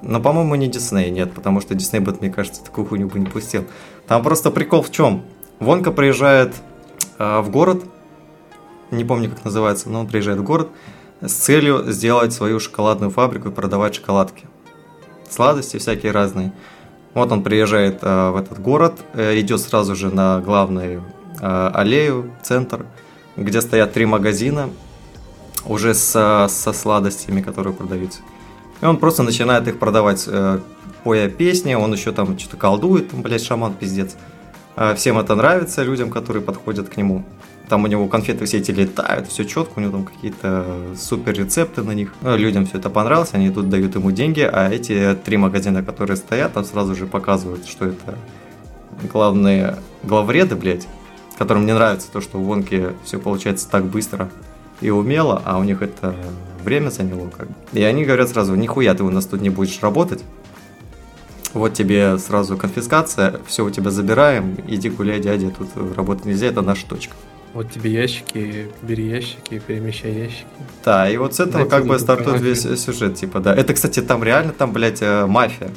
[0.00, 3.26] Но, по-моему, не Дисней, нет, потому что Дисней бы, мне кажется, такую хуйню бы не
[3.26, 3.64] пустил.
[4.06, 5.24] Там просто прикол в чем?
[5.58, 6.54] Вонка приезжает
[7.18, 7.84] э, в город,
[8.90, 10.68] не помню, как называется, но он приезжает в город,
[11.20, 14.46] с целью сделать свою шоколадную фабрику и продавать шоколадки.
[15.28, 16.52] Сладости всякие разные.
[17.14, 21.02] Вот он приезжает э, в этот город, э, идет сразу же на главную
[21.40, 22.86] э, аллею, центр,
[23.38, 24.70] где стоят три магазина,
[25.66, 28.20] уже со, со сладостями, которые продаются.
[28.80, 30.60] И он просто начинает их продавать, э,
[31.04, 34.16] поя песни, он еще там что-то колдует, там, блядь, шаман пиздец.
[34.76, 37.24] Э, всем это нравится, людям, которые подходят к нему.
[37.68, 41.82] Там у него конфеты все эти летают, все четко, у него там какие-то супер рецепты
[41.82, 42.14] на них.
[42.22, 46.16] Ну, людям все это понравилось, они тут дают ему деньги, а эти три магазина, которые
[46.16, 48.16] стоят, там сразу же показывают, что это
[49.12, 50.86] главные главреды, блядь,
[51.38, 54.28] которым не нравится то, что у Вонки все получается так быстро
[54.80, 56.14] и умело, а у них это
[56.64, 57.54] время заняло как бы.
[57.72, 60.22] И они говорят сразу, нихуя ты у нас тут не будешь работать,
[61.54, 66.60] вот тебе сразу конфискация, все у тебя забираем, иди гуляй, дядя, тут работать нельзя, это
[66.60, 67.14] наша точка.
[67.54, 70.46] Вот тебе ящики, бери ящики, перемещай ящики.
[70.84, 73.54] Да, и вот с этого Дайте как бы стартует весь сюжет, типа, да.
[73.54, 75.70] Это, кстати, там реально, там, блядь, э, мафия.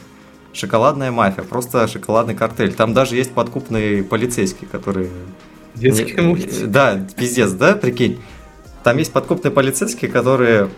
[0.54, 2.74] Шоколадная мафия, просто шоколадный картель.
[2.74, 5.10] Там даже есть подкупный полицейский, который...
[5.76, 6.68] Детский мультик.
[6.68, 8.20] Да, пиздец, да, прикинь.
[8.84, 10.70] Там есть подкупный полицейский, который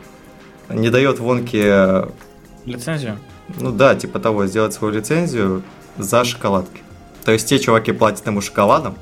[0.69, 2.07] не дает Вонке...
[2.65, 3.17] Лицензию?
[3.59, 5.63] Ну да, типа того, сделать свою лицензию
[5.97, 6.81] за шоколадки.
[7.25, 8.95] То есть те чуваки платят ему шоколадом,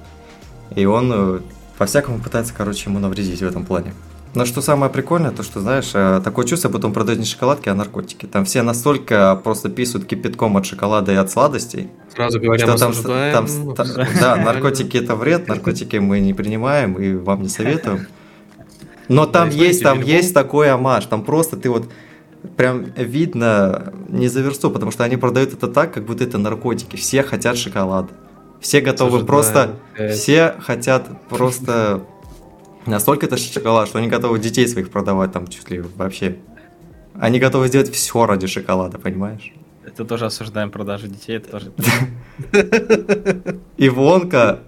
[0.75, 1.39] и он э,
[1.77, 3.93] по-всякому пытается, короче, ему навредить в этом плане.
[4.33, 7.75] Но что самое прикольное, то что, знаешь, э, такое чувство, потом продают не шоколадки, а
[7.75, 8.27] наркотики.
[8.27, 11.89] Там все настолько просто писают кипятком от шоколада и от сладостей.
[12.13, 13.87] Сразу говоря, что там, там, там,
[14.19, 18.07] да, наркотики это вред, наркотики мы не принимаем и вам не советуем.
[19.09, 21.89] Но там есть, там есть такой амаш, там просто ты вот
[22.55, 26.95] прям видно не за версту, потому что они продают это так, как будто это наркотики.
[26.95, 28.09] Все хотят шоколад.
[28.61, 32.03] Все готовы Слушай, просто, да, все хотят просто
[32.85, 36.37] настолько это шоколад, что они готовы детей своих продавать там чуть ли вообще.
[37.19, 39.53] Они готовы сделать все ради шоколада, понимаешь?
[39.85, 41.71] Это тоже осуждаем продажу детей, это тоже.
[43.77, 44.59] И Вонка,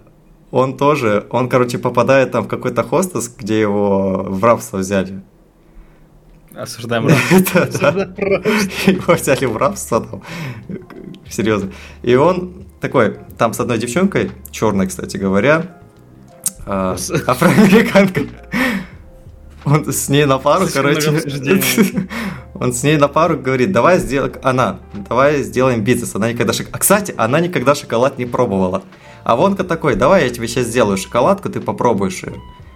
[0.50, 5.22] он тоже, он, короче, попадает там в какой-то хостес, где его в рабство взяли.
[6.54, 8.14] Осуждаем рабство.
[8.86, 10.22] Его взяли в рабство там.
[11.28, 11.72] Серьезно.
[12.02, 15.80] И он такой, там с одной девчонкой, черной, кстати говоря,
[16.66, 16.96] а,
[17.26, 18.22] афроамериканка.
[19.64, 21.10] Он с ней на пару, короче.
[22.54, 26.14] Он с ней на пару говорит, давай сделаем, она, давай сделаем бизнес.
[26.14, 26.68] Она никогда шок...
[26.70, 28.82] А, кстати, она никогда шоколад не пробовала.
[29.24, 32.34] А Вонка такой, давай я тебе сейчас сделаю шоколадку, ты попробуешь ее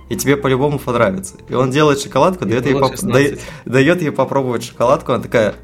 [0.09, 1.37] и тебе по-любому понравится.
[1.49, 2.97] И он делает шоколадку, дает ей, поп...
[3.03, 5.55] дает, дает ей попробовать шоколадку, она такая,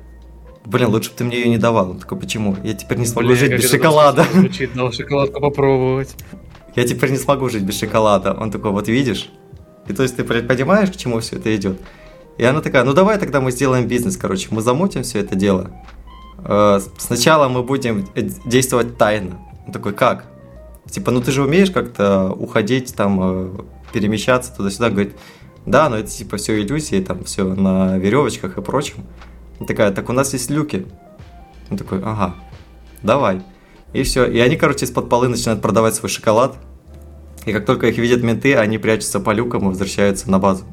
[0.67, 1.91] блин, лучше бы ты мне ее не давал.
[1.91, 2.57] Он такой, почему?
[2.63, 4.27] Я теперь не смогу блин, жить без шоколада.
[4.33, 6.15] Звучит, дал шоколадку попробовать.
[6.75, 8.35] Я теперь не смогу жить без шоколада.
[8.35, 9.31] Он такой, вот видишь?
[9.87, 11.81] И то есть ты понимаешь, к чему все это идет?
[12.37, 15.71] И она такая, ну давай тогда мы сделаем бизнес, короче, мы замутим все это дело.
[16.39, 18.09] Э, сначала мы будем
[18.45, 19.39] действовать тайно.
[19.67, 20.27] Он такой, как?
[20.91, 23.51] Типа, ну ты же умеешь как-то уходить там э,
[23.93, 25.15] перемещаться туда-сюда, говорит,
[25.65, 29.05] да, но это типа все иллюзии, там все на веревочках и прочем.
[29.61, 30.87] И такая, так у нас есть люки.
[31.71, 32.35] Он такой, ага,
[33.03, 33.43] давай.
[33.95, 34.27] И все.
[34.27, 36.57] И они, короче, из-под полы начинают продавать свой шоколад.
[37.47, 40.65] И как только их видят менты, они прячутся по люкам и возвращаются на базу.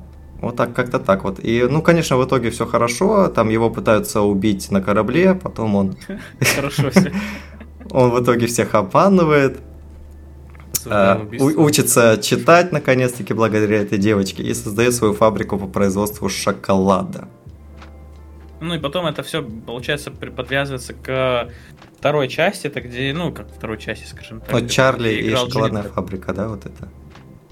[0.42, 1.40] Вот так, как-то так вот.
[1.40, 3.28] И, ну, конечно, в итоге все хорошо.
[3.28, 5.96] Там его пытаются убить на корабле, потом он...
[6.56, 7.14] Хорошо все.
[7.94, 9.60] Он в итоге всех обманывает
[10.86, 17.28] а, учится читать, наконец-таки, благодаря этой девочке, и создает свою фабрику по производству шоколада.
[18.62, 21.50] Ну и потом это все, получается, подвязывается к
[21.98, 24.52] второй части, это где, ну, как второй части, скажем так.
[24.52, 26.88] Вот Чарли и шоколадная Джонни фабрика, да, вот это?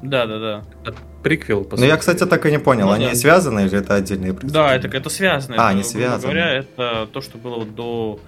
[0.02, 0.64] Да, да, да.
[0.86, 3.16] Это приквел, по Ну, я, кстати, так и не понял, ну, они да.
[3.16, 5.56] связаны или это отдельные Да, это, это связано.
[5.56, 6.22] А, это, они связаны.
[6.22, 8.20] говоря, это то, что было до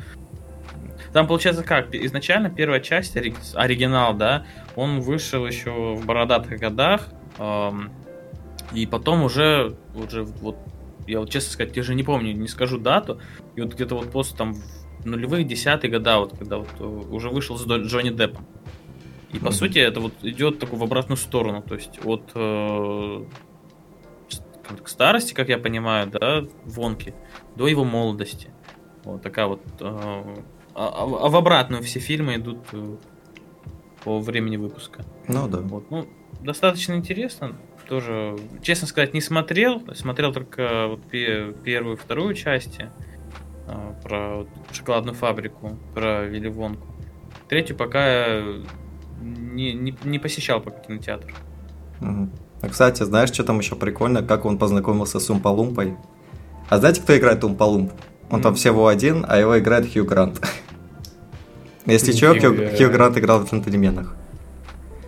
[1.13, 1.93] там получается как?
[1.93, 7.91] Изначально первая часть, оригинал, да, он вышел еще в бородатых годах, эм,
[8.73, 10.57] и потом уже, уже вот,
[11.11, 13.19] я вот честно сказать, я же не помню, не скажу дату,
[13.55, 14.55] и вот где-то вот после там
[15.03, 18.45] нулевых, десятых года, вот когда вот э, уже вышел с Джонни Деппом.
[19.33, 19.51] И по mm-hmm.
[19.51, 23.25] сути это вот идет такую в обратную сторону, то есть от э,
[24.83, 27.13] к старости, как я понимаю, да, Вонки,
[27.55, 28.49] до его молодости.
[29.03, 30.35] Вот такая вот э, а,
[30.75, 32.95] а, а в обратную все фильмы идут э,
[34.03, 35.03] по времени выпуска.
[35.27, 35.59] Ну да.
[35.59, 36.07] Вот, ну,
[36.41, 37.55] достаточно интересно.
[37.91, 39.83] Тоже, честно сказать, не смотрел.
[39.95, 42.89] Смотрел только вот первую и вторую части
[43.67, 46.87] а, про шоколадную фабрику, про Вилли Вонку.
[47.49, 48.43] Третью пока
[49.19, 51.33] не, не, не посещал пока кинотеатр.
[51.99, 52.29] Угу.
[52.61, 55.97] А, кстати, знаешь, что там еще прикольно, как он познакомился с Умпалумпой?
[56.69, 57.91] А знаете, кто играет Умпалумп?
[58.29, 58.43] Он mm.
[58.43, 60.39] там всего один, а его играет Хью Грант.
[61.85, 64.15] Если что, Хью, Хью Грант играл в джентльменах.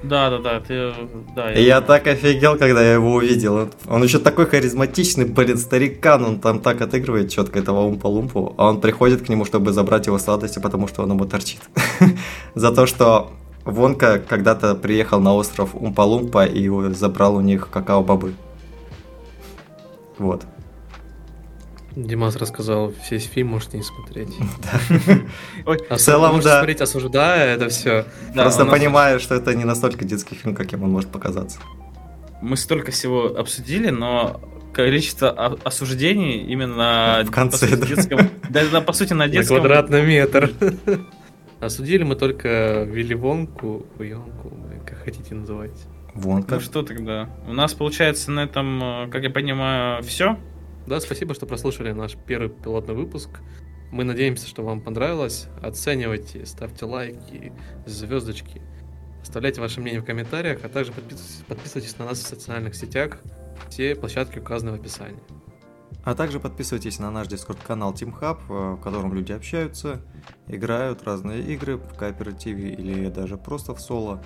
[0.03, 0.93] Да, да, да, ты,
[1.35, 1.51] да.
[1.51, 3.69] Я, я так офигел, когда я его увидел.
[3.87, 8.81] Он еще такой харизматичный, блин, старикан, он там так отыгрывает четко этого умпа-лумпу, а он
[8.81, 11.61] приходит к нему, чтобы забрать его сладости, потому что он ему торчит.
[12.55, 13.31] За то, что
[13.65, 18.33] Вонка когда-то приехал на остров Умпа-Лумпа и забрал у них какао-бобы.
[20.17, 20.43] Вот.
[21.95, 24.29] Димас рассказал, весь фильм можете не смотреть.
[25.89, 26.57] А В целом, да.
[26.57, 28.05] смотреть, осуждая это все.
[28.33, 31.59] Просто понимаю, что это не настолько детский фильм, каким он может показаться.
[32.41, 34.41] Мы столько всего обсудили, но
[34.73, 35.29] количество
[35.63, 37.85] осуждений именно В конце, по сути, да.
[37.87, 40.51] детском- да, по сути, на На детском квадратный метр.
[41.59, 45.71] Осудили мы только Вилли Вонку, Вонку, как хотите называть.
[46.13, 47.29] Вон Ну что тогда?
[47.47, 50.37] У нас получается на этом, э, как я понимаю, все.
[50.88, 53.29] Да, спасибо, что прослушали наш первый пилотный выпуск.
[53.91, 55.47] Мы надеемся, что вам понравилось.
[55.61, 57.53] Оценивайте, ставьте лайки,
[57.86, 58.61] звездочки.
[59.21, 63.19] Оставляйте ваше мнение в комментариях, а также подписывайтесь, подписывайтесь на нас в социальных сетях.
[63.69, 65.21] Все площадки указаны в описании.
[66.03, 70.01] А также подписывайтесь на наш дискорд-канал Team Hub, э, в котором люди общаются,
[70.47, 74.21] играют разные игры в кооперативе или даже просто в соло.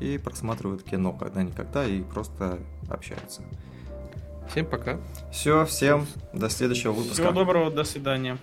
[0.00, 3.42] И просматривают кино когда-никогда и просто общаются.
[4.50, 5.00] Всем пока.
[5.32, 7.14] Все, всем до следующего выпуска.
[7.14, 8.38] Всего доброго, до свидания.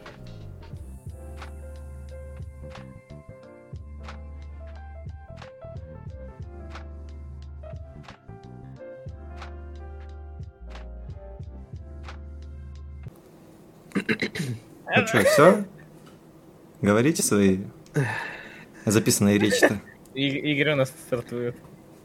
[13.94, 15.66] Ну что, все?
[16.82, 17.60] Говорите свои
[18.86, 19.80] записанные речи-то.
[20.14, 21.56] И- Игорь у нас стартует.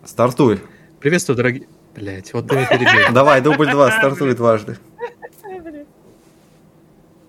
[0.04, 0.60] Стартуй.
[1.00, 1.66] Приветствую, дорогие...
[1.96, 3.12] Блять, вот ты перебил.
[3.12, 4.76] Давай, дубль два, стартуй дважды.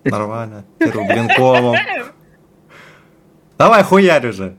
[0.04, 0.64] Нормально.
[0.78, 1.76] Первым блинковым.
[3.56, 4.56] Давай, хуярь уже.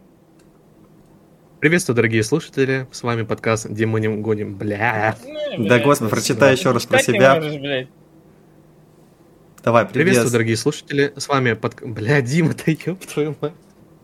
[1.59, 2.87] Приветствую, дорогие слушатели.
[2.91, 4.55] С вами подкаст Демоним Гоним.
[4.55, 5.15] Бля.
[5.57, 7.41] Да, господи, прочитай еще раз про себя.
[9.63, 10.31] Давай, Приветствую, привет.
[10.31, 11.13] дорогие слушатели.
[11.17, 11.81] С вами под...
[11.81, 13.53] Бля, Дима, ты ёб твою мать.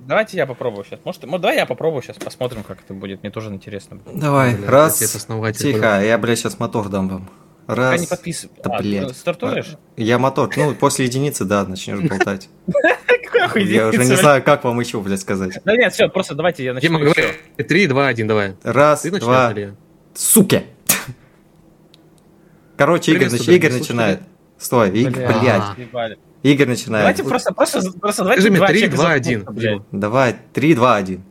[0.06, 1.00] Давайте я попробую сейчас.
[1.04, 3.24] Может, может, давай я попробую сейчас, посмотрим, как это будет.
[3.24, 4.00] Мне тоже интересно.
[4.14, 5.00] Давай, Бля, раз.
[5.58, 7.30] Тихо, я, блядь, сейчас мотор дам вам.
[7.66, 8.02] Пока Раз.
[8.02, 8.56] не подписывай.
[8.64, 9.08] Да, А, блядь.
[9.08, 9.76] ты стартуешь?
[9.98, 10.52] Я мотор.
[10.56, 12.50] Ну, после единицы, да, начнешь болтать.
[13.56, 15.60] Я уже не знаю, как вам еще, блядь, сказать.
[15.66, 16.88] Да нет, все, просто давайте я начну.
[16.90, 17.24] Дима, говори.
[17.68, 18.56] Три, два, один, давай.
[18.64, 19.54] Раз, Ты два,
[20.14, 20.64] суки.
[22.78, 24.22] Короче, Игорь, Игорь начинает.
[24.58, 25.74] Стой, Иг- Бля.
[25.84, 26.18] блядь.
[26.46, 27.04] Игорь начинает.
[27.04, 29.46] Давайте просто, просто, просто давайте 3, 2, 2, 1.
[29.92, 31.24] 2, 3, 2, 1.